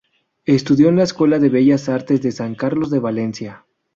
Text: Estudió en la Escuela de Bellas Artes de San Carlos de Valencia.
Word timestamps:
Estudió 0.47 0.89
en 0.89 0.95
la 0.95 1.03
Escuela 1.03 1.37
de 1.37 1.49
Bellas 1.51 1.87
Artes 1.87 2.23
de 2.23 2.31
San 2.31 2.55
Carlos 2.55 2.89
de 2.89 2.97
Valencia. 2.97 3.67